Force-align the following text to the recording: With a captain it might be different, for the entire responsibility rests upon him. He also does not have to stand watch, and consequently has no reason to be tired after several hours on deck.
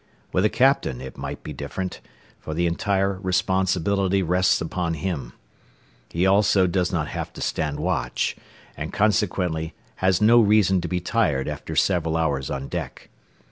With 0.33 0.43
a 0.45 0.49
captain 0.49 0.99
it 0.99 1.15
might 1.15 1.43
be 1.43 1.53
different, 1.53 2.01
for 2.39 2.55
the 2.55 2.65
entire 2.65 3.19
responsibility 3.19 4.23
rests 4.23 4.59
upon 4.59 4.95
him. 4.95 5.33
He 6.09 6.25
also 6.25 6.65
does 6.65 6.91
not 6.91 7.09
have 7.09 7.31
to 7.33 7.39
stand 7.41 7.79
watch, 7.79 8.35
and 8.75 8.91
consequently 8.91 9.75
has 9.97 10.19
no 10.19 10.39
reason 10.41 10.81
to 10.81 10.87
be 10.87 11.01
tired 11.01 11.47
after 11.47 11.75
several 11.75 12.17
hours 12.17 12.49
on 12.49 12.67
deck. 12.67 13.09